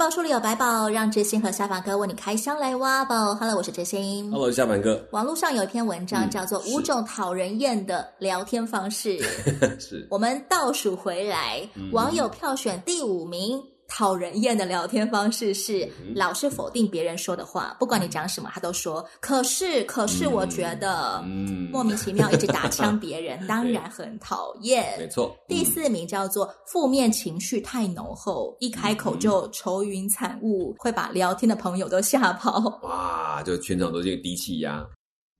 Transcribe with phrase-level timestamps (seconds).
[0.00, 3.34] 宝书里有白宝，让知心和下凡哥为你开箱来挖宝。
[3.34, 4.30] Hello，我是知心。
[4.30, 4.98] Hello，我是下凡哥。
[5.10, 9.18] 网络上有一篇文章叫做《五种讨人厌的聊天方式》，
[9.78, 13.62] 是我们倒数回来，嗯、网友票选第五名。
[13.90, 24.96] 讨人厌的聊天方式是老是否定别人说的话，不管你讲什么，他都说可是可是，我觉得，嗯，莫名其妙一直打枪别人， 当然很讨厌。
[24.98, 25.36] 没错。
[25.48, 32.80] 第四名叫做负面情绪太浓厚，一开口就愁云惨雾，会把聊天的朋友都吓跑。
[32.82, 34.86] 哇，就全场都是低气压。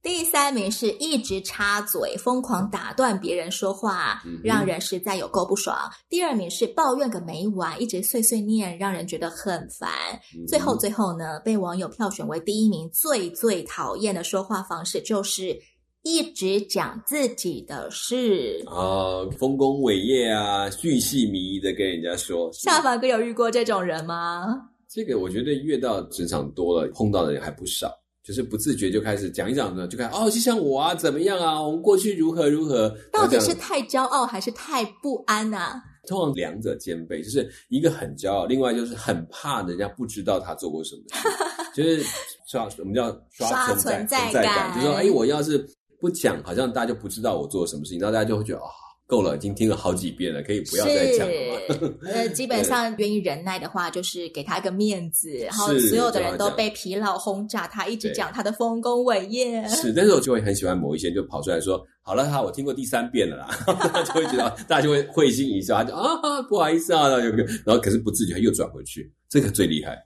[0.02, 5.76] 第三名是一直插嘴、疯狂打断别人说话，让人实在有够不爽。
[5.76, 9.90] 嗯、第二名是抱怨个没完，一直碎碎念，让人觉得很烦。
[10.34, 15.54] 嗯、最后，最后呢，被网友票选为第一名最最讨厌的说话方式，就是
[16.02, 22.51] 一直讲自己的事啊，丰功伟业啊，巨细靡遗的跟人家说。
[22.54, 24.46] 下凡哥有遇过这种人吗？
[24.88, 27.95] 这个我觉得越到职场多了，碰到的人还不少。
[28.23, 31.60] 就是不自觉就开始讲一讲呢，就开始哦，就像我啊，怎么样啊？
[31.60, 32.95] 我们过去如何如何？
[33.13, 35.82] 到底是太骄傲还是太不安啊？
[36.07, 41.29] 通常两者兼备，就是一个很骄傲，另外就是很怕人家不知道他做过什么事，
[41.74, 42.04] 就是
[42.46, 45.65] 刷我们叫刷存在存在感，就是说，哎，我要是
[46.01, 48.65] 不讲，好像大家就不知道我做了什么事情，然后大家就会觉得啊。
[48.66, 51.99] 哦够了，已经听了好几遍了，可以不要再讲了吗？
[52.05, 59.66] 呃， 基本上愿意忍耐的话，就是给他一个面子，然后所有的人都被疲劳轰炸，他一直讲他的丰功伟业。
[59.66, 63.49] 是，但是我就会很喜欢某一些人就跑出来说：“好了，哈，我听过第三遍了啦。
[63.93, 67.09] ”他就会觉得大家就会会心一笑，他就啊，不好意思啊？
[67.09, 69.99] 然后可是不自觉又转回去，这个最厉害。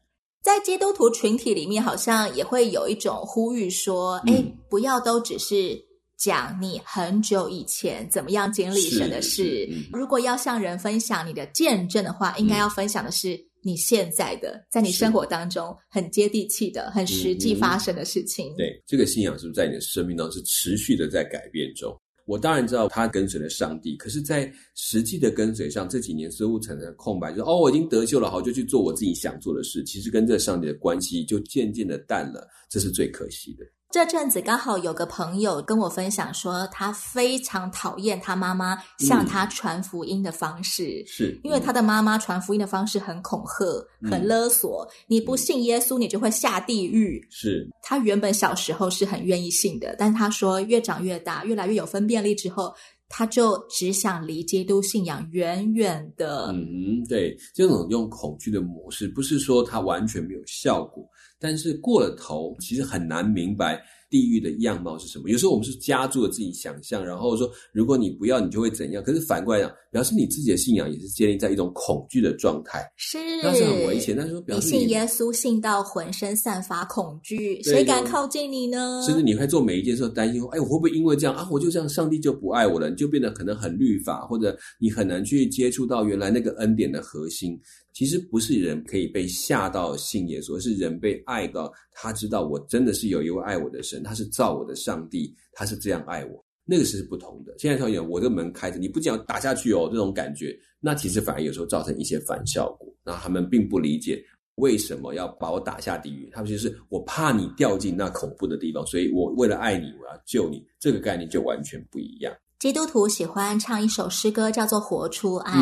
[0.42, 5.78] 在基督徒群体里面，好像也会有一种呼吁说：“哎、嗯，不要都只是。”
[6.24, 9.68] 讲你很久以前怎么样经历神的事。
[9.70, 18.54] 嗯、如果要向人分享你的见证的话，应该要分享的是你现在的，嗯、在你生活当中很接地气的、很实际发生的事情。
[18.54, 21.94] 嗯、对，这个信仰是不是在你的生命当中是持续的在改变中？
[22.24, 29.84] 我当然知道他跟随了上帝，可是，在实际的跟随上，这几年似乎产生空白，就是哦，我已经得救了，好，就去做我自己想做的事。
[29.84, 33.66] 其实跟这上帝的关系就渐渐的淡了，这是最可惜的。
[33.94, 43.64] 这阵子刚好有个朋友跟我分享说，他非常讨厌他妈妈向他传福音的方式，嗯、是因为他的妈妈传福音的方式很恐吓、
[44.00, 47.24] 嗯、很勒索，你不信耶稣，你就会下地狱。
[47.30, 52.74] 是他原本小时候是很愿意信的，但他说越长越大，越来越有分辨力之后，
[53.08, 56.46] 他就只想离基督信仰远远的。
[56.48, 61.08] 嗯，对，这种用恐惧的模式，不是说它完全没有效果。
[61.38, 65.28] 但是过了头，其实很难明白地狱的样貌是什么。
[65.28, 69.02] 有时候我们是加注了自己想象，然后说如果你不要，你就会怎样。
[69.02, 74.16] 可是反过来讲，表示你自己的信仰也是建立在一种恐惧的状态，是，那是很危险。
[74.16, 79.02] 但是说表示你，你信耶稣信到浑身散发恐惧，谁敢靠近你呢？
[79.04, 82.88] 甚至你会做每一件事担心，哎，我会不会因为这样啊，我就这样，上帝就不爱我了？
[82.88, 87.60] 你就变得可能很律法，或者你很难去接触到原来那个恩典的核心。
[87.94, 97.54] 其实不是人可以被吓到信耶稣，而是人被爱到，他知道我真的是有一位爱我的神，他是造我的上帝，他是这样爱我，那个是不同的。
[97.56, 102.92] 现在说有我这个门开着，你不讲打下去哦，这种感觉，那其实反而有时候造成一些反效果。
[103.04, 104.20] 那他们并不理解
[104.56, 112.34] 为什么要把我打下地狱，他们就是我怕你掉进那恐怖的地方，所以我为了爱你，我要救你，这个概念就完全不一样。
[112.58, 115.52] 基督徒喜欢唱一首诗歌，叫做《活出爱》。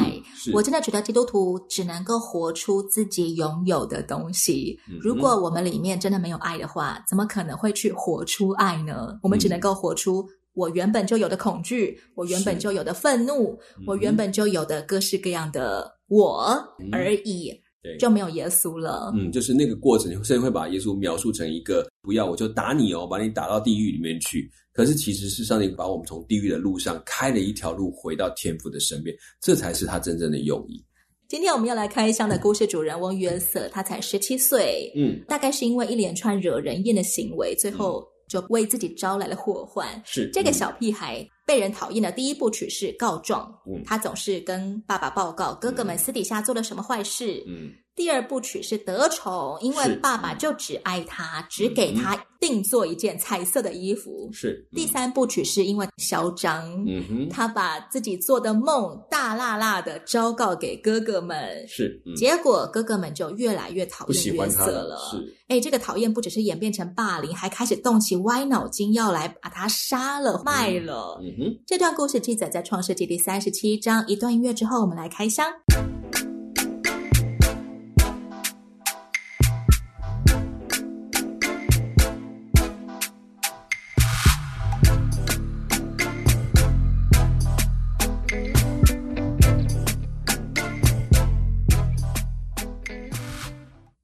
[0.51, 4.79] 嗯，我真的觉得基督徒只能够活出自己拥有的东西。
[4.89, 9.19] 嗯，如果我们里面真的没有爱的话，怎么可能会去活出爱呢？
[9.23, 10.25] 我们只能够活出
[10.55, 16.55] 我原本就有的恐惧，我原本就有的愤怒，我原本就有的各式各样的我
[16.93, 17.51] 而已。
[17.83, 19.13] 对，就没有耶稣了。
[19.17, 24.49] 嗯，就是那个过程，甚至会把耶稣描述成一个不要我就打你哦，把你打到地狱里面去。
[24.73, 30.83] 可是其实是上帝把我们从地狱的路上开了一条路，回到天父的身边，这才是他真正的用意。
[31.29, 39.89] 今天我们要来开箱的故事主人翁约瑟，他才十七岁，嗯，大概是因为一连串惹人厌的行为，最后就为自己招来了祸患。
[40.05, 41.27] 是这个小屁孩。
[41.47, 43.53] 被人讨厌的第一部曲是告状。
[43.67, 47.43] 嗯，他总是跟爸爸报告哥哥们私底下做了什么坏事。
[47.47, 54.29] 嗯，第二部曲是得宠，因为爸爸就只爱他，嗯、只给他定做一件彩色的衣服。
[54.33, 54.67] 是。
[54.73, 61.67] 第三部曲是因为嚣张，嗯哼，他把自己做的梦大辣辣的昭告给哥哥们。
[61.69, 62.01] 是。
[62.07, 64.99] 嗯、结果哥哥们就越来越讨厌约瑟了。
[65.11, 65.37] 是。
[65.49, 71.21] 哎，这个讨厌不只是演变成霸凌，还开始动起歪脑筋，要来把他杀了卖了。
[71.23, 71.32] 嗯
[71.67, 74.07] 这段故事记载在创世纪第三十七章。
[74.07, 75.47] 一段音乐之后，我们来开箱。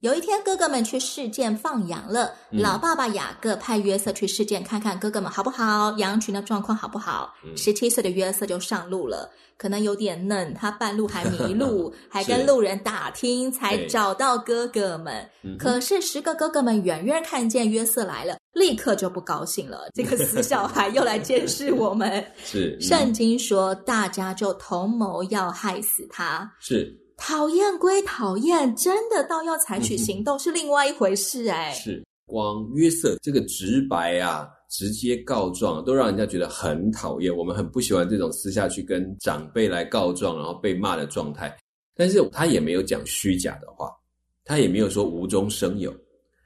[0.09, 2.33] 有一天，哥哥们去试剑放羊了。
[2.49, 7.31] 嗯、老爸爸雅各派约瑟去试剑，看看哥哥们好不好，羊群的状况好不好。
[7.55, 15.29] 十七、嗯、岁的约瑟就上路了，可能有点嫩，他半路还迷路， 还跟路人打听，才找到哥哥们。
[15.59, 19.89] 可是十个哥哥们远远看见约瑟来了，立刻就不高兴了。
[19.93, 22.25] 这个死小孩又来监视我们。
[22.43, 26.51] 是，嗯、圣经说，大家就同谋要害死他。
[26.59, 26.97] 是。
[27.19, 31.71] 讨厌归讨厌，真的到要采取行动是另外一回事哎。
[31.73, 37.35] 是，光约瑟这个直白啊，直接告状，都让人家觉得很讨厌。
[37.35, 41.55] 我们很不喜欢这种私下去跟长辈来告状，然后被骂的状态。
[41.95, 43.91] 但是他也没有讲虚假的话，
[44.45, 45.93] 他也没有说无中生有。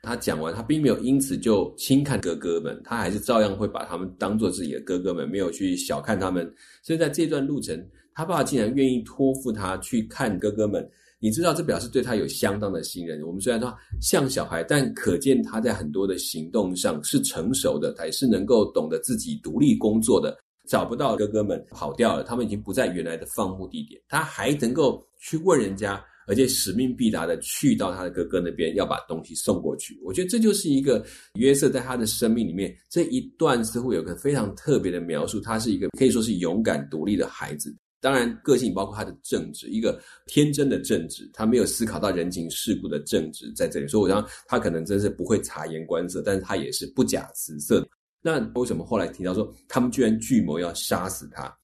[0.01, 6.51] 他讲完，他并没有因此就轻看哥哥们，他还是照样会把他们当做自己的哥哥们，没有去小看他们。
[6.81, 7.79] 所以在这段路程。
[8.13, 10.87] 他爸爸竟然愿意托付他去看哥哥们，
[11.19, 13.21] 你知道这表示对他有相当的信任。
[13.23, 20.37] 我们虽然说像小孩，但可见他在很多的行动上是成熟的，他也是能够懂得自己独立工作的。
[20.65, 29.99] 找不到哥哥们跑掉了，他们已经不在原来的放牧地点，他还能够去问人家，而且使命必达的去到他的哥哥那边，要把东西送过去。
[30.05, 37.75] 我觉得这就是一个约瑟在他的生命里面这一段似乎有个非常特别的描述，他是一个可以说是勇敢独立的孩子。
[38.03, 39.97] 当然，个性包括他的正直，一个
[40.27, 43.87] 天真的正直，他没有思考到人情世故的正直在这里。
[43.87, 47.87] 所以，我想他可能真是不会察言观色，但是他也是不假辞色。
[48.21, 51.57] 那为什么后来提到说他们居然聚谋要杀死他？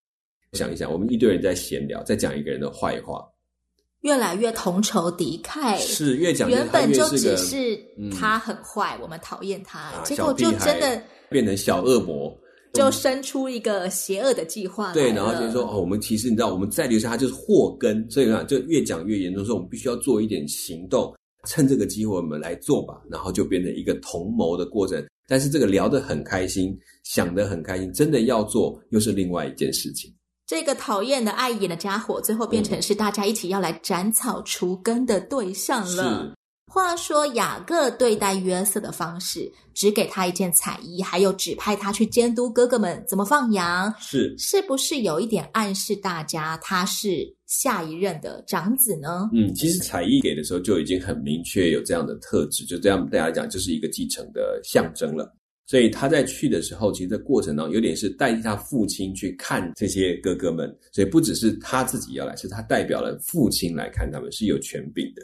[0.53, 3.27] 想一想，我们一堆人在闲聊，在讲一个人的坏话，
[3.99, 7.77] 越来越同仇敌忾，是越讲原本就只是
[8.17, 12.33] 他很坏，嗯、我们讨厌他，啊、结果就真的变成小恶魔。
[12.73, 14.93] 就生出一个邪恶的计划。
[14.93, 21.13] 对，然后就是说，哦，我们其实你知道，我们再留下他就是祸根，所以呢，就越讲越严重，说我们必须要做一点行动，
[21.47, 25.03] 趁这个机会我们来做吧，然后就变成一个同谋的过程。
[25.27, 30.13] 但是这个聊得很开心，想得很开心，真的要做又是另外一件事情。
[30.47, 36.33] 这个讨厌的碍眼的家伙，最后变成是大家一起要来斩草除根的对象了。
[36.69, 36.73] 是。
[36.73, 49.29] 话说雅各对待约瑟的方式，只给他一件彩衣，还有指派他去监督哥哥们怎么放羊，是是不是有一点暗示大家他是下一任的长子呢？
[49.33, 55.35] 嗯，其实彩衣给的时候就已经很明确有这样的特质，就这样大家来讲就是一个继承的象征了。
[55.65, 65.21] 所以他在去的时候，其实这过程当中有点是代替他父亲去看这些哥哥们，所以不只是他自己要来，是他代表了父亲来看他们，是有权柄的。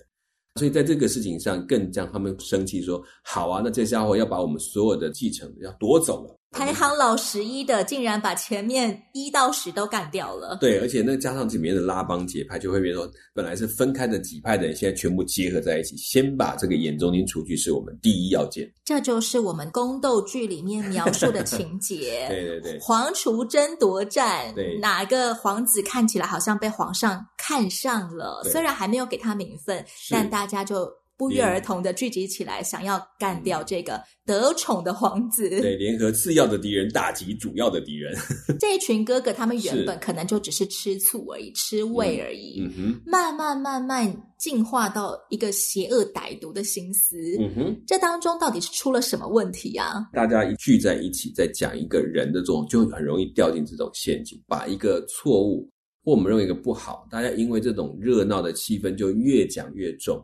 [0.57, 10.57] 所以在这个事情上，更让他们生气，说：“好啊，那这家伙要把我们所有的继承要夺走了。”排行老十一的，竟然把前面一到十都干掉了。
[10.61, 18.71] 对，而且那加上里面的拉帮结派，就会变成，本来是分开的几派的人，现在全部结合在一起，先把这个眼中钉除去，是我们第一要件。
[18.85, 22.25] 这就是我们宫斗剧里面描述的情节。
[22.29, 28.41] 对 对对，皇储争夺战，对，哪个皇子看起来好像被皇上看上了？
[28.45, 30.89] 虽然还没有给他名分，但大家就。
[31.17, 35.49] 不约而同的聚集起来，想要干掉这个得宠的皇子。
[35.49, 38.13] 对，联合次要的敌人，打击主要的敌人。
[38.59, 42.61] 这一群哥哥，他们原本可能就只是吃醋而已，吃味而已。
[42.61, 47.17] 嗯哼，慢慢慢慢进化到一个邪恶歹毒的心思。
[47.39, 50.05] 嗯哼，这当中到底是出了什么问题啊？
[50.11, 55.69] 大家一聚在一起，在讲一个人的这种，就很容易掉进这种陷阱，把一个错误
[56.03, 60.21] 或我们认为一个不好，大家因为这种热闹的气氛，就越讲越重。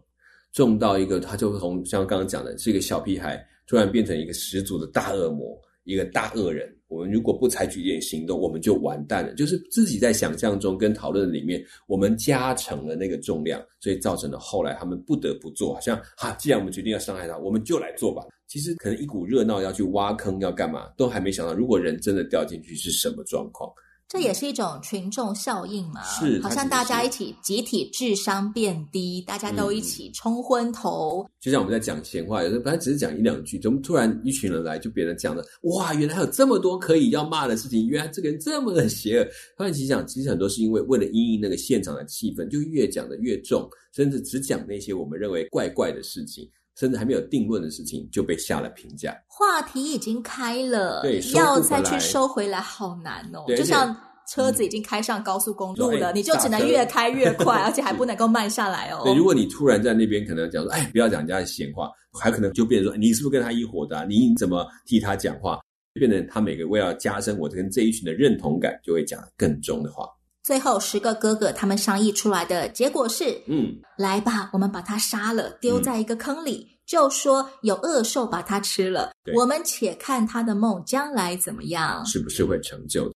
[0.53, 6.69] 重到一个，他就从像刚刚讲的，是一个小屁孩，突然变成一个十足的大恶魔，一个大恶人。
[6.87, 9.33] 我们如果不采取一点行动，我们就完蛋了。
[9.35, 15.73] 就是自己在想象中跟讨论里面，我们加成了那个重量，所以造成了后来他们不得不做。
[15.73, 18.25] 好像哈，既然我们决定要伤害他，我们就来做吧。
[18.45, 23.71] 其实可能一股热闹要去挖坑要干嘛，都还没想到，如果人真的掉进去是什么状况。
[24.11, 26.03] 这也是一种群众效应嘛？
[26.03, 31.25] 是，好像大家一起集体智商变低，大家都一起冲昏头。
[31.39, 39.23] 就像我们在讲闲话，有时候本来只是讲一两句，怎么突然一群人来，就别人讲的，哇，原来还有这么多可以要骂的事情，原来这个人这么的邪恶。
[39.55, 43.65] 突然其实讲，其实很多是因为为了因应那个现场的气氛，就越讲的越重，
[43.95, 46.45] 甚至只讲那些我们认为怪怪的事情。
[46.77, 53.43] 甚至还没有定论的事情就被下了评价，话题已经开了，对，要再去收回来好难哦。
[53.55, 53.95] 就像
[54.27, 59.01] 车子已经开上高速公路了，嗯、你就只能越开越快， 而且还不能够慢下来哦。
[59.03, 64.05] 对，如果你突然在那边可能讲说，哎，不要讲人家的闲话，还可能就变成说，你是不是跟他一伙的、啊？
[64.07, 65.59] 你怎么替他讲话？
[65.93, 70.07] 变成他每个为了加深我跟这一群的认同感，就会讲更重的话。
[70.51, 79.13] 最后十个哥哥他们商议出来的结果是，嗯，来吧，我们把他杀了，丢在一个坑里，嗯、就说有恶兽把他吃了。
[79.33, 83.09] 我们且看他的梦将来怎么样，是不是会成就？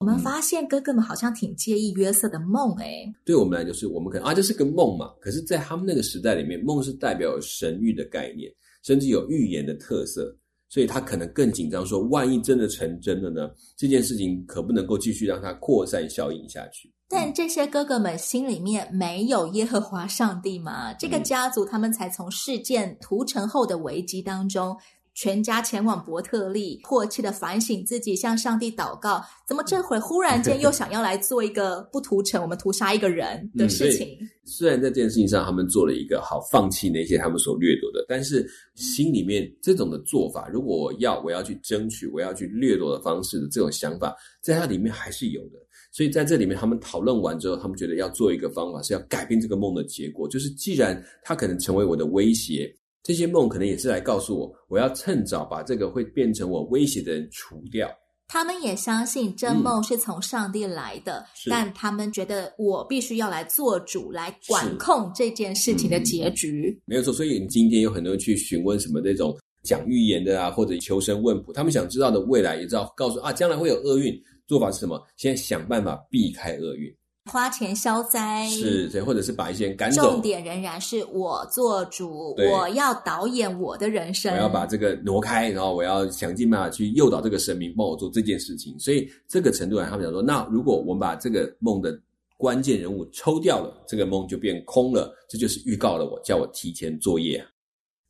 [0.00, 5.14] 我们发现哥哥们好像挺介意约瑟的梦，诶对我们来就是我们可能啊，这是个梦嘛。
[5.18, 10.36] 可是，在他们那个时代里面，梦是代表神域的概念，甚至有预言的特色。
[10.72, 13.50] 所以他可能更紧张，说万一真的成真了呢？
[13.76, 16.90] 这件事情可不能够继续让它扩散效应下去。
[17.10, 20.94] 但这些哥哥们心里面没有耶和华上帝吗？
[20.94, 24.74] 这个家族他们才从事件屠城后的危机当中。
[25.14, 29.22] 全家前往伯特利，迫切的反省自己，向上帝祷告。
[29.46, 34.16] 怎么这会忽然间又想要来做一个不屠城，我们屠杀一个人的事情？
[34.20, 45.58] 嗯，虽然在这件事情上，他们做了一个好放弃那些他们所掠夺的，但是心里面这种的做法，如果我要我要去争取，我要去掠夺的方式的这种想法，在他里面还是有的。
[45.92, 52.74] 所以在这里面，他们讨论完之后，他们觉得要做一个方法，是要改变这个梦的结果，就是既然他可能成为我的威胁。
[53.02, 57.90] 这些梦可能也是来告诉我，我要趁早把这个会变成我威胁的人除掉。
[58.28, 66.74] 他们也相信这梦是从上帝来的，嗯、但他们觉得我必须要来做主，来管控这件事情的结局。
[66.74, 74.98] 嗯、没有错，所以你今天有很多人去询问什么那种讲预言的啊，或者求神问卜，他们想知道的未来，也知道告诉啊，将来会有厄运，做法是什么？
[75.16, 76.90] 现在想办法避开厄运。
[77.30, 80.02] 花钱消灾是对，或者是把一些人赶走。
[80.02, 84.32] 重点仍然是我做主，我要导演我的人生。
[84.34, 88.76] 我要把这个挪开，然后我要想尽办法去诱导这个神明帮我做这件事情。
[88.78, 91.96] 所以这个程度来，他们讲说，那如果我们把这个梦的
[92.36, 95.14] 关键人物抽掉了，这个梦就变空了。
[95.28, 97.42] 这就是预告了我，叫我提前作业。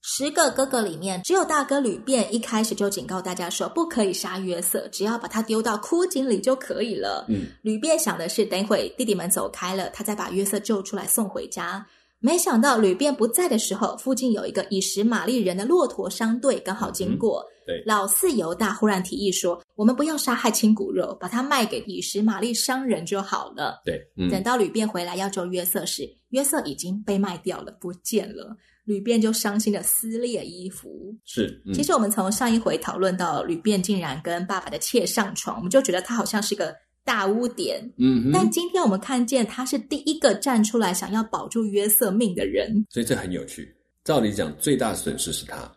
[0.04, 7.24] 十个哥哥里面，只有大哥吕便一开始就警告大家说，不可以杀约瑟，只要把他丢到枯井里就可以了。
[7.28, 11.86] 嗯，吕便想的是，等会弟弟们走开了，他再把约瑟救出来送回家。
[12.22, 17.40] 没想到吕便不在的时候，附近有一个以实玛利人的骆驼商队刚好经过。
[17.40, 23.82] 嗯、对，老四犹大忽然提议说，我们不要杀害亲骨肉，把它卖给以实玛利商人就好了。
[23.84, 28.56] 对，嗯、等到吕便回来要救约瑟时，约瑟已经被卖掉了，不见了。
[28.84, 31.14] 吕便就伤心的撕裂衣服。
[31.24, 37.82] 是，嗯、其实我们从上一回讨论到吕便竟然跟爸爸的妾上床，我们就觉得他好像是个大污点。
[37.96, 43.74] 嗯，但今天我们看见他是第一个站出来想要保住约瑟命的人，所以这很有趣。
[44.04, 45.70] 照理讲，最大损失是他，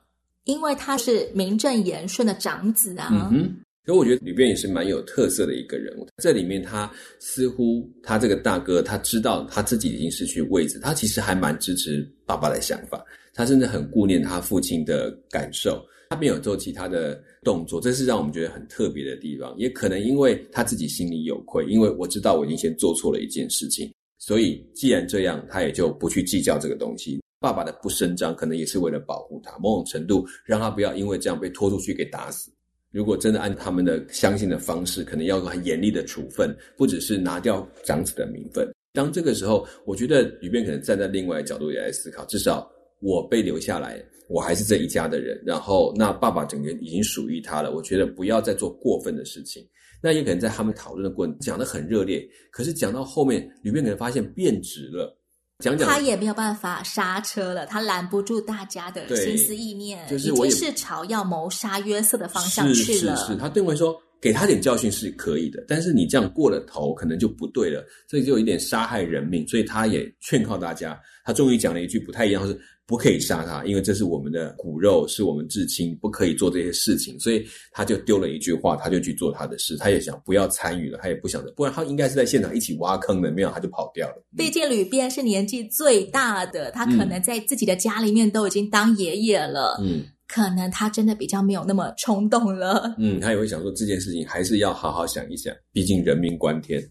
[0.46, 3.10] 因为他是名正言顺的长子啊。
[3.12, 3.56] 嗯哼。
[3.86, 6.08] 所以我觉得吕便也是蛮有特色的一个人物。
[6.18, 19.56] 这里面他似乎他这个大哥，他知道他自己已经失去位置，他其实还蛮支持爸爸的想法，他甚至很顾念他父亲的感受，他没有做其他的动作，这是让我们觉得很特别的地方。
[19.58, 27.22] 也可能因为他自己心里有愧，因为我知道我已经先做错了一件事情，所以既然这样，他也就不去计较这个东西。
[27.40, 32.52] 爸爸的不声张，可能也是为了保护他，某种程度让他不要因为这样被拖出去给打死。
[32.92, 38.68] 如果真的按他们的相信的方式，可能要很严厉的处分，不只是拿掉长子的名分。
[38.94, 42.68] 当这个时候，我觉得吕便可能站在另外一角度也来思考，至少
[43.02, 45.42] 我被留下来，我还是这一家的人。
[45.46, 47.72] 然后，那爸爸整个已经属于他了。
[47.72, 49.66] 我觉得不要再做过分的事情。
[50.02, 55.18] 那也可能在他们讨论的过程讲得很热烈，可是讲到后面，里面可能发现变质了。
[55.60, 63.16] 讲讲他也没有办法刹车了，他拦不住大家的心思意念，就是已经是朝要谋杀约瑟的方向去了。
[63.16, 69.48] 是是是，他认为说给他点教训是可以的，但是你这样过了头，可能就不对了，所以就有一点杀害人命。
[69.48, 72.60] 所以他也劝告大家，他终于讲了一句不太一样，是。
[72.88, 77.20] 不可以杀他，因为这是我们的骨肉，是我们至亲，不可以做这些事情。
[77.20, 79.78] 所以他就丢了一句话，他就去做他的事。
[79.78, 84.24] 他也想不要参与了，他也不想着，不然他应该是在现场一起挖坑的，没有他就跑掉了。
[84.38, 89.80] 毕竟吕便是年纪最大的，他可能在自己的家里面都已经当爷爷了。
[89.82, 90.04] 嗯。
[90.28, 92.96] 可能他真的比较没有那么冲动了。
[92.98, 96.84] 嗯，他也会想说这件事情还是要好好想一想，毕竟人命关天。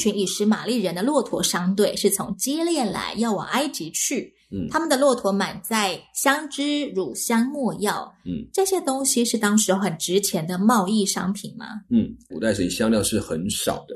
[0.00, 4.32] 群以实玛利人的骆驼商队是从基列来，要往埃及去。
[4.52, 8.12] 嗯，他们的骆驼满载香脂、乳香、没药。
[8.24, 11.66] 嗯，这些东西是当时很值钱的贸易商品吗？
[11.90, 13.94] 嗯，古代时香料是很少的，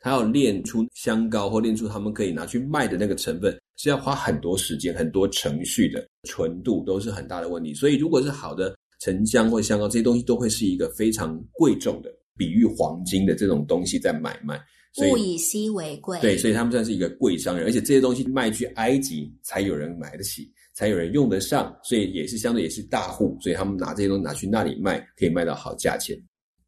[0.00, 7.74] 他要炼出香膏或炼出他们可以拿去卖的那个成分，是要花很多时间、很多程序的，纯度都是很大的问题。
[7.74, 14.60] 所以，如果是好的沉香或香膏，这些东西都会是一个非常贵重的，比喻黄金的这种东西在买卖。
[15.00, 26.16] 物以稀为贵，对，所以他们算是一个贵商人，而且这些东西卖去埃及才有人买得起，才有人用得上，所以也是相对也是大户，所以他们拿这些东西拿去那里卖，可以卖到好价钱。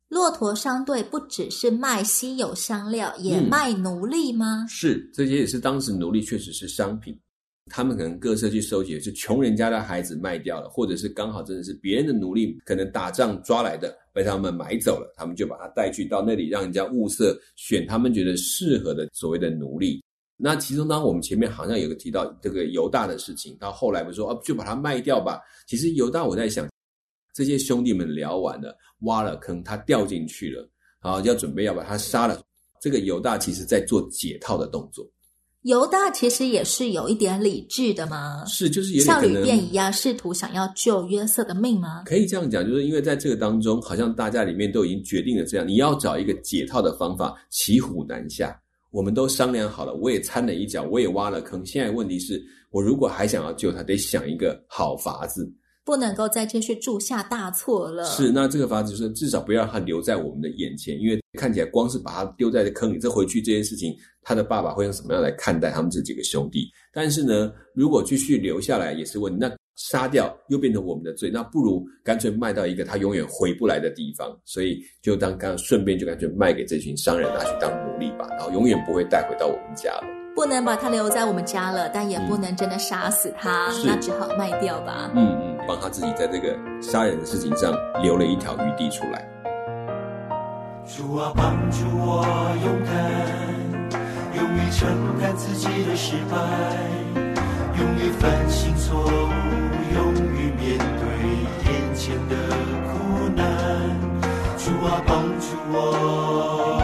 [0.08, 4.64] 骆驼商队不只是卖稀有香料，也卖奴隶吗？
[4.64, 7.16] 嗯，是，这些也是当时奴隶确实是商品。
[7.66, 20.02] 他们可能各色去收集，是穷人家的孩子卖掉了，或者是刚好真的是别人的奴隶，可能打仗抓来的，被他们买走了，他们就把他带去到那里，让人家物色，选他们觉得适合的所谓的奴隶。
[20.36, 25.40] 那其中，当我们前面好像有个提到这个犹大的事情，到后来不是说啊，就把它卖掉吧。
[25.66, 26.66] 其实犹大，我在想，
[27.34, 30.66] 这些兄弟们聊完了，挖了坑，他掉进去了，
[31.02, 32.40] 然后要准备要把他杀了。
[32.80, 35.06] 这个犹大其实在做解套的动作。
[35.62, 38.44] 犹大其实也是有一点理智的嘛？
[38.46, 42.04] 是，就是有点像旅店一样，试图想要救约瑟的命吗？
[42.06, 48.58] 可以这样讲，就是因为在这个当中，好像大家里面都已经决定了这样，你要找一个解套的方法，骑虎难下。
[48.90, 51.64] 我们都商量好了，我也掺了一脚，我也挖了坑。
[51.64, 55.46] 现在问题是我如果还想要救他，得想一个好法子。
[55.84, 58.04] 不能够再继续铸下大错了。
[58.04, 66.70] 是，那这个法子就是至少不要让他留在我们的眼前，因为看起来光是把他丢在这坑里，这回去这件事情，他的爸爸会用什么样来看待他们这几个兄弟？
[66.92, 80.19] 但是呢，如果继续留下来也是问题，那杀掉又变成我们的罪，那不如干脆卖到一个他永远回不来的地方，所以就当刚顺便就干脆卖给这群商人拿去当奴隶吧，然后永远不会带回到我们家了。
[80.34, 85.10] 不能把他留在我们家了，但也不能真的杀死他，嗯、那只好卖掉吧。
[85.14, 89.28] 嗯嗯，帮他自己在这个杀人的事情上留了一条余地出来。
[90.86, 92.24] 主啊，帮助我
[92.64, 92.92] 勇敢，
[94.36, 96.36] 勇于承担自己的失败，
[97.78, 99.08] 勇于反省错误，
[99.94, 101.06] 勇于面对
[101.70, 102.34] 眼前的
[102.88, 103.44] 苦难。
[104.56, 106.79] 主啊，帮助我。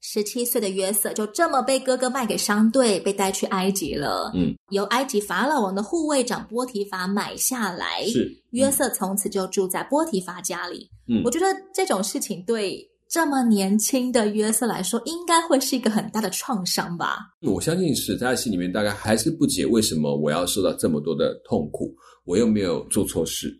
[0.00, 4.32] 十七岁的约瑟就这么被哥哥卖给商队，被带去埃及了。
[4.34, 8.04] 嗯，由埃及法老王的护卫长波提法买下来。
[8.06, 10.90] 是，嗯、约瑟从此就住在波提法家里。
[11.06, 17.18] 嗯，我觉得这种事情对这么年轻的约瑟来说，应该会是一个很大的创伤吧。
[17.40, 21.94] 我相信是，他心里面大概还是不解为什么我要受到这么多的痛苦，
[22.24, 23.52] 我又没有做错事。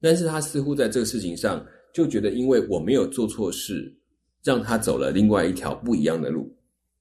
[0.00, 1.64] 但是他似乎在这个事情上
[1.94, 3.98] 就觉得，因为我没有做错事。
[4.44, 6.52] 让他走了另外一条不一样的路。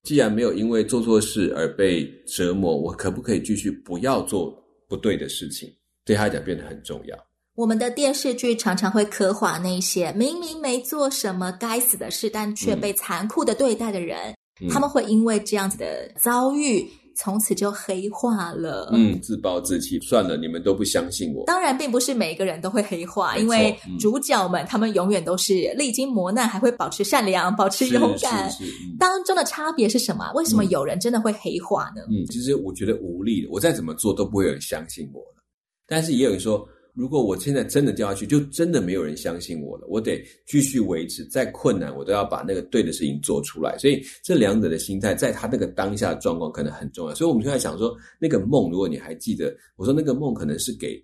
[0.03, 4.55] 既然没有因为做错事而被折磨，我可不可以继续不要做
[4.87, 5.67] 不对的事情？
[6.05, 7.17] 对他来讲变得很重要。
[7.55, 16.89] 我们的电视剧常常会刻画那些明明没做什么该死的事，但却被残酷的对待的人，嗯，他们会因为这样子的遭遇。
[17.13, 18.89] 从此就黑化了。
[18.93, 19.99] 嗯，自暴自弃。
[19.99, 21.43] 算了，你们都不相信我。
[21.45, 28.49] 当然，并不是每一个人都会黑化，因为主角们、嗯、他们永远都是历经磨难，还会保持善良、保持勇敢。
[28.97, 30.31] 当中的差别是什么？
[30.35, 32.01] 为什么有人真的会黑化呢？
[32.09, 35.43] 嗯，其实我觉得无力的，我再怎么做都不会有人相信我了。
[35.85, 36.65] 但是也有人说。
[36.93, 39.87] 如果我现在真的掉下去，就真的没有人相信我了。
[39.87, 43.77] 我得继续维持，再困难我都要把那个对的事情做出来。
[43.77, 47.15] 所以这两者的心态，在他那个当下的状况可能很重要。
[47.15, 51.01] 所以我们就在想说，那个梦，如果你还记得，我说那个梦可能是给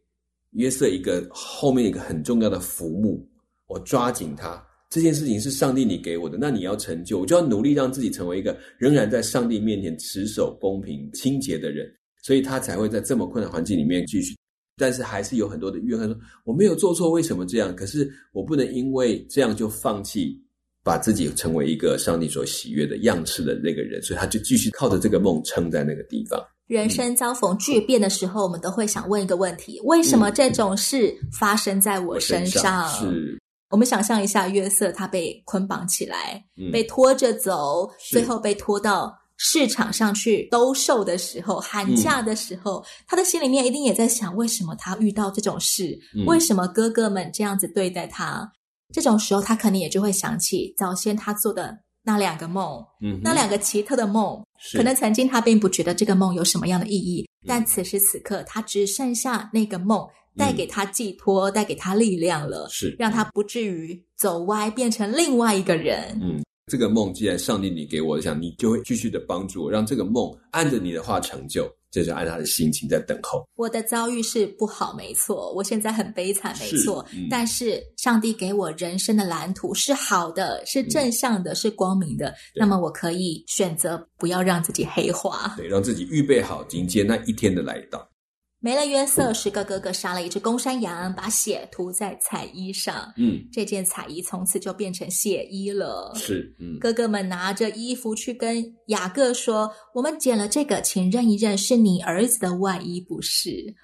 [0.51, 3.25] 约瑟一个后面一个很重要的浮木，
[3.67, 11.89] 我抓紧它，这件事情是上帝你给我的，那你要成就，我就要努力让自己成为一个仍然在上帝面前持守公平、清洁的人，
[12.23, 14.35] 所以他才会在这么困难环境里面继续。
[14.77, 17.75] 但是还是有很多的怨恨，说我没有做错，为什么这样？
[17.75, 20.39] 可是我不能因为这样就放弃，
[20.83, 26.39] 把自己成为一个上帝所喜悦的样式的那个人，所以他就继续靠着这个梦撑在那个地方。
[26.67, 32.85] 人生遭逢巨变的时候，我们都会想问一个问题：为什么这种事发生在我身上？
[32.85, 45.97] 嗯、身上是，我们想象一下，约瑟他被捆绑起来，嗯、被拖着走，最后被拖到市场上去兜售的时候，喊价的时候，嗯、他的心里面一定也在想：为什么他遇到这种事？
[46.15, 48.51] 嗯、为什么哥哥们这样子对待他？
[48.93, 51.79] 这种时候，他可能也就会想起早先他做的。
[52.03, 54.41] 那两个梦，嗯，那两个奇特的梦，
[54.73, 66.17] 可能曾经他并不觉得这个梦有什么样的意义，嗯、但此时此刻，他只剩下那个梦带给他寄托，嗯、带给他力量了，是让他不至于走歪，变成另外一个人。
[66.23, 71.67] 嗯，这个梦既然上帝你给我，想你就会继续的帮助我，让这个梦按着你的话成就。
[71.89, 73.47] 这就按他的心情在等候。
[73.55, 77.03] 我的遭遇是不好，没错，我现在很悲惨，没错。
[77.13, 82.35] 嗯、但是上帝给我人生的蓝图是好的，是正向的，嗯、是光明的。
[82.53, 88.05] 那么我可以选择不要让自己黑化，对，让自己预备好迎接那一天的来到。
[88.59, 93.13] 没了约瑟，十个哥哥杀了一只公山羊，把血涂在彩衣上。
[93.15, 96.11] 嗯，这件彩衣从此就变成血衣了。
[96.15, 103.75] 是，嗯，哥哥们拿着衣服去跟雅各说：“我们捡了这个，请认一认，是你儿子的外衣，不是。”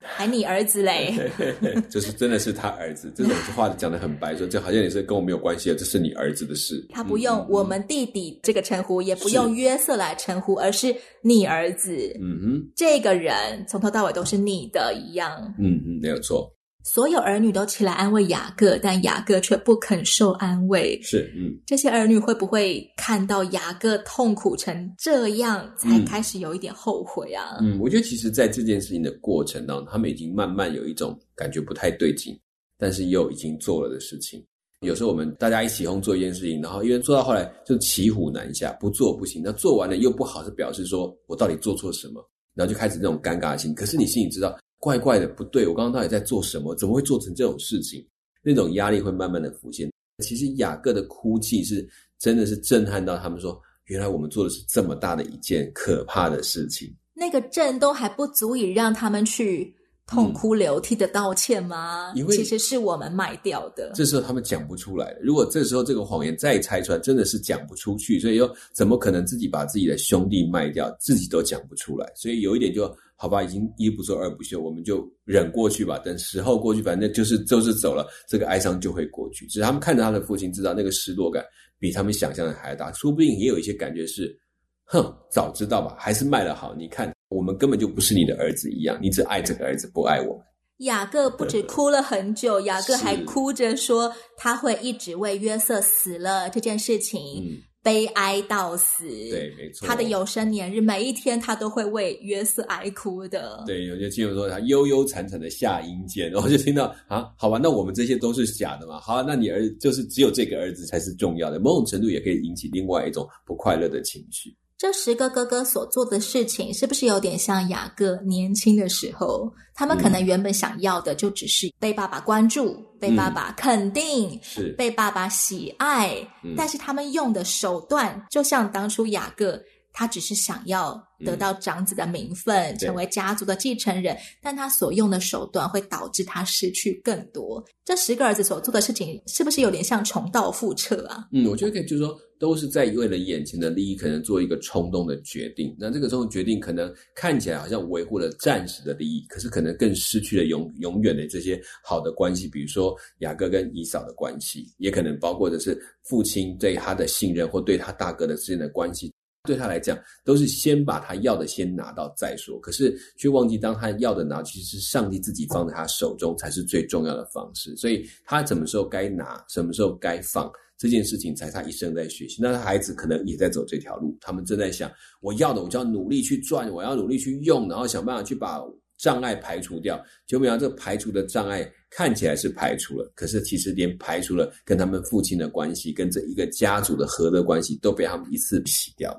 [0.00, 1.12] 还你儿子嘞？
[1.90, 6.86] 就是真的是他儿子，这种 话讲得很白，说这好像也是跟我没有关系的，这是你儿子的事。
[6.90, 11.96] 他不用我们弟弟这个称呼，嗯、也不用约瑟来称呼，是而是你儿子。
[12.20, 15.54] 嗯哼，这个人从头到尾都是你的一样。
[15.58, 16.48] 嗯嗯，没有错。
[16.84, 20.98] 所有儿女都起来安慰雅各，但雅各却不肯受安慰。
[21.02, 27.58] 是，嗯，这些儿女会不会看到雅各痛苦成这样，才开始有一点后悔啊？
[27.60, 32.34] 嗯，我觉得其实，在这件事情的过程当中，他们已经慢慢有一种感觉不太对劲，
[32.78, 34.42] 但是又已经做了的事情。
[34.80, 39.42] 有时候我们大家一起哄做一件事情，然后因为做到后来就骑虎难下，不做不行。
[39.44, 42.24] 那做完了又不好，是表示说我到底做错什么？
[42.54, 43.74] 然后就开始那种尴尬的心。
[43.74, 44.56] 可是你心里知道。
[44.78, 46.74] 怪怪的，不对，我刚刚到底在做什么？
[46.74, 48.06] 怎么会做成这种事情？
[48.42, 49.90] 那种压力会慢慢的浮现。
[50.24, 51.86] 其实雅各的哭泣是
[52.18, 56.92] 真的是震撼到他们说，原来我们做的是这么大的一件可怕的事情。
[57.14, 59.74] 那个震动还不足以让他们去
[60.08, 62.12] 痛哭流涕的道歉吗？
[62.16, 63.92] 因为其实是我们卖掉的。
[63.94, 65.20] 这时候他们讲不出来的。
[65.22, 68.18] 如果这时候这个谎言再拆穿，真的是讲不出去。
[68.18, 72.10] 所以又怎么可能自己把自己的兄弟卖掉，自己都讲不出来？
[72.16, 72.92] 所以有一点就。
[73.20, 75.98] 好吧，已经一不做二不休，我们就忍过去吧。
[75.98, 79.44] 等时候过去，反正就是就是走了，这个哀伤就会过去。
[79.48, 81.44] 只是他们看着他的父亲，知道那个失落感
[81.80, 84.38] 比他们想象的还大，说不定也有一些感觉是，
[84.84, 86.72] 哼，早知道吧，还是卖了好。
[86.76, 90.42] 你看，我们根本就不是你的儿子一样，你只爱这个儿子，不爱我们。
[90.78, 97.20] 雅各不止哭了很久，雅各还哭着说，他会一直为约瑟死了这件事情。
[97.44, 99.86] 嗯悲哀到死，对，没错。
[99.86, 103.62] 他的有生年日，每一天他都会为约瑟哀哭的。
[103.66, 109.00] 对，有些亲友说他悠悠惨惨的下阴间，然后就听到啊，好吧，那我们这些都是假的嘛？
[109.00, 114.54] 好啊，那你儿子就是只有这个儿子才是重要的，某种程度也可以引起另外一种不快乐的情绪。
[114.78, 119.52] 这十个哥哥所做的事情，是不是有点像雅各年轻的时候？
[119.74, 126.16] 他们可能原本想要的，就只是被爸爸关注、嗯、被爸爸肯定、是被爸爸喜爱。
[126.44, 129.60] 嗯、但是他们用的手段，就像当初雅各，
[129.98, 134.16] 他只是想要得到长子的名分，嗯、成为家族的继承人。
[134.40, 137.60] 但他所用的手段，会导致他失去更多。
[137.84, 141.26] 这十个儿子所做的事情，是不是有点像重蹈覆辙啊？
[141.32, 142.16] 嗯，我觉得可以，就是说。
[142.40, 145.74] 都是在为了眼前的利益，可能做一个冲动的决定。
[145.76, 152.46] 那这个冲动决定，可能看起来好像维护了暂时的利益，可是可能更失去了永永远的这些好的关系。
[152.46, 159.12] 比如说雅各跟以扫的关系，也可能包括的是父亲对他的信任，或对他大哥的之间的关系。
[159.48, 162.60] 对他来讲，都是先把他要的先拿到再说。
[162.60, 167.74] 可是却忘记，当他要的拿，其实是上帝自己放在他手中才是最重要的方式。
[167.76, 170.50] 所以他什么时候该拿，什么时候该放。
[170.76, 174.16] 这件事情才他一生在学习，那孩子可能也在走这条路。
[174.20, 174.88] 他们正在想，
[175.20, 178.62] 我要的我就要努力去赚，我要努力去用，然后想办法去把
[178.96, 180.00] 障碍排除掉。
[180.24, 189.12] 就没想到这排除的障碍看起来是排除了，可是其实连排除了跟他们父亲的关系，跟这一个家族的和的关系，都被他们一次洗掉。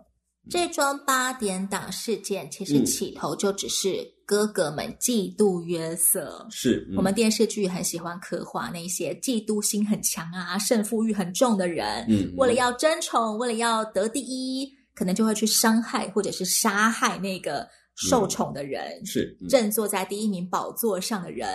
[0.48, 6.48] 这桩八点档事件其实起头就只是哥哥们嫉妒约瑟。
[6.50, 12.06] 是，嗯、我们电视剧很喜欢刻画那些嫉妒心很强啊、胜负欲很重的人。
[12.08, 18.82] 嗯，为了要争宠，为了要得第一，可能就会去伤害或者是杀害那个受宠的人。
[19.02, 21.48] 嗯、是，正、嗯、坐在第一名宝座上的人。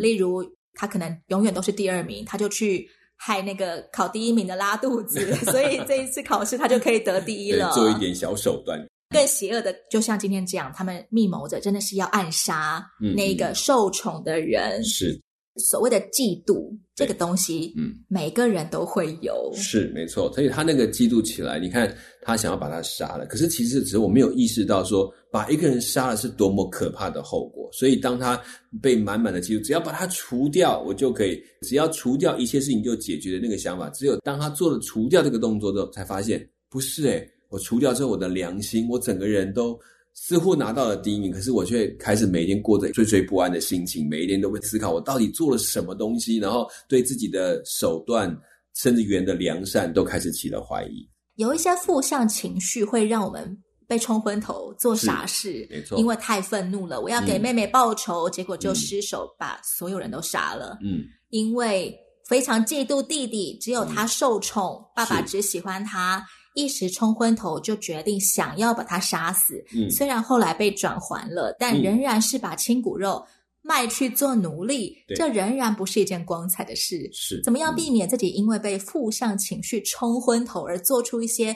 [0.00, 2.88] 例如他可能永远都是第二名，他就去。
[3.18, 7.70] 害那个考第一名的拉肚子，所以这一次考试他就可以得第一了。
[7.72, 8.80] 做一点小手段。
[9.10, 14.80] 更邪恶的，就像今天这样，他们密谋着，真的是要暗杀那个受宠的人。
[14.80, 15.18] 嗯、是
[15.58, 19.52] 所谓的嫉妒这个东西，嗯，每个人都会有。
[19.54, 25.12] 是没错，所以他那个嫉妒起来，你看他想要把他杀了，可是其实只是我没有意识到说。
[25.30, 28.40] 把一个人杀了是多么可怕的后果，所以当他
[28.80, 39.78] 被满满的嫉妒，只要把他除掉，我就可以，只要除掉一切事情就解决的那个想法，只有当他做了除掉这个动作之后，才发现不是诶，我除掉之后，我的良心，我整个人都
[40.20, 48.36] 似乎拿到了第一名，可是我却开始每天过着惴惴不安的心情，每一天都会思考我到底做了什么东西，然后对自己的手段
[48.74, 51.08] 甚至原的良善都开始起了怀疑。
[51.36, 53.56] 有一些负向情绪会让我们。
[53.88, 60.76] 被冲昏头做傻事，没错，因为太愤怒了，我要给妹妹报仇，嗯、结果就失手把所有人都杀了。
[60.82, 61.00] 嗯，
[61.30, 66.22] 因为非常嫉妒弟弟，只有他受宠，嗯、爸爸只喜欢他，
[66.58, 69.64] 一时冲昏头就决定想要把他杀死。
[69.72, 73.24] 嗯，虽然后来被转还了，但仍然是把亲骨肉
[73.62, 77.08] 卖去做奴隶，嗯、这仍然不是一件光彩的事。
[77.12, 81.54] 是，怎么样避免自己因为被负向情绪冲昏头而做出一些？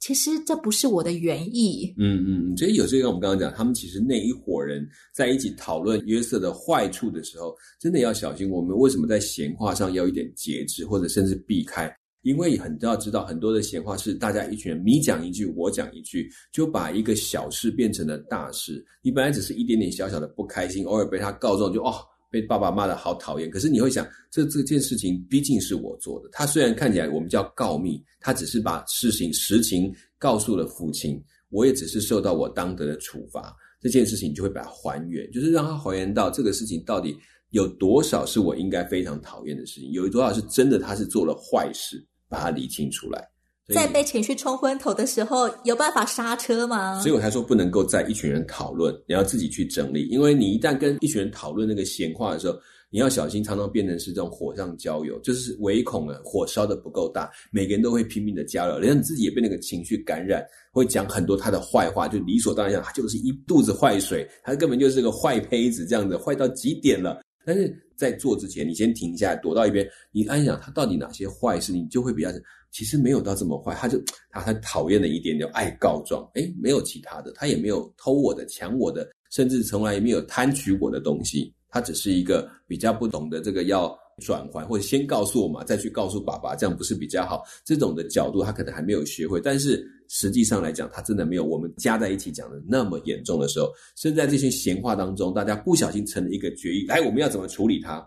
[0.00, 1.94] 其实这不是我的原意。
[1.98, 8.48] 嗯嗯，所以有时候我们刚刚讲，他们其实那一伙人在一起讨论约瑟的坏处的时候，真的要小心。
[8.50, 11.94] 我们为什么在闲话上要一点节制，或者甚至避开？
[12.22, 18.84] 因为很都要知道，很多的闲话是大家一群人，你讲一句，我讲一句，就把一个小事变成了大事。
[19.02, 21.94] 你本来只是一点点小小的不开心，偶尔被他告状，就哦。
[22.32, 26.28] 被爸爸骂得好讨厌，可是你会想，这这件事情毕竟是我做的。
[26.30, 33.52] 他虽然看起来我们叫告密，他只是把事情实情告诉了父亲，我也只是受到我当得的处罚。
[33.80, 37.18] 这件事情就会把它还原，就是让他还原到这个事情到底
[37.50, 43.28] 有多少是我应该非常讨厌的事情，有多少是真的他是做了坏事，把它理清出来。
[43.72, 46.98] 在被情绪冲昏头的时候，有办法刹车吗？
[47.00, 50.08] 所以我才说不能够在一群人讨论，你要自己去整理。
[50.08, 52.58] 因为你一旦跟一群人讨论那个闲话的时候，
[52.90, 67.20] 你要小心，常常变成是这种火上浇油，就是唯恐了火烧的不够大，每个人都会拼命的加热，连你自己也被那个情绪感染，会讲很多他的坏话，就理所当然讲他就是一肚子坏水，他根本就是个坏胚子，这样子坏到极点了。
[67.46, 72.30] 但是在做之前，你先停下来，躲到一边，你安想他到底哪些坏事，你就会比较。
[72.72, 87.42] 其实没有到这么坏，他就他他讨厌的一点就爱告状，哎，没有其他的，他也没有偷我的、抢我的，甚至从来也没有贪取我的东西，他只是一个比较不懂得这个要转还，或者先告诉我嘛，再去告诉爸爸，这样不是比较好？
[87.64, 98.06] 这种的角度他可能还没有学会，但是实际上来讲，他真的没有我们加在一起讲的那么严重的时候，甚至在这些闲话当中，大家不小心成了一个决议，来，我们要怎么处理他？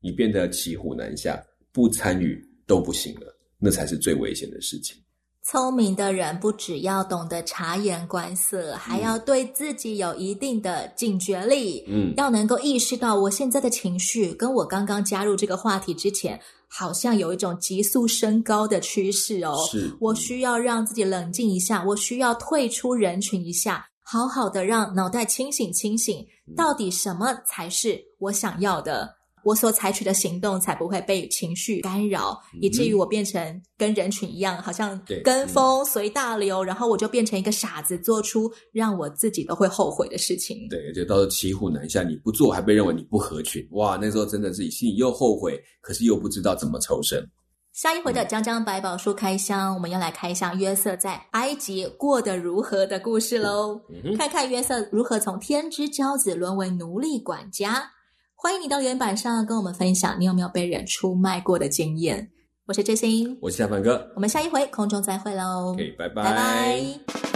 [0.00, 3.38] 你变得骑虎难下，不参与都不行了。
[3.64, 5.00] 那才是最危险的事情。
[5.44, 11.84] 聪明的人不只要懂得察言观色，还要对自己有一定的警觉力。
[11.88, 19.56] 嗯，要能够意识到我现在的情绪跟我刚刚加入这个话题之前，好像有一种急速升高的趋势哦。
[19.68, 26.24] 是，我需要让自己冷静一下，我需要退出人群一下，好好的让脑袋清醒清醒，
[26.56, 29.16] 到底什么才是我想要的？
[29.44, 40.68] 我所采取的行动才不会被情绪干扰，嗯、以至于我变成跟人群一样，好像跟风随大流，然后我就变成一个傻子，做出让我自己都会后悔的事情。
[40.68, 47.26] 对，就到时候骑虎难下，你不做还被认为你不合群，哇，那时候真的自己心里又后悔，可是又不知道怎么抽身。
[47.72, 53.80] 下一回的江江百宝书开箱，嗯、我们要来开箱约瑟在埃及过得如何的故事喽，
[54.18, 57.90] 看看约瑟如何从天之骄子沦为奴隶管家。
[58.42, 62.28] 欢迎你到原版上跟我们分享，你有没有被人出卖过的经验？
[62.66, 65.70] 我是追星，我是夏凡哥，我们下一回空中再会喽。
[65.74, 66.24] OK，拜拜。
[66.24, 67.31] 拜拜。